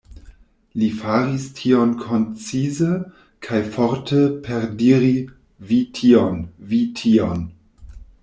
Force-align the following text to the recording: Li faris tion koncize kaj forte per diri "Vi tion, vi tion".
Li 0.83 0.87
faris 1.01 1.43
tion 1.57 1.91
koncize 2.03 2.87
kaj 3.47 3.61
forte 3.75 4.21
per 4.47 4.65
diri 4.81 5.13
"Vi 5.73 5.79
tion, 5.99 6.43
vi 6.73 6.81
tion". 7.01 7.45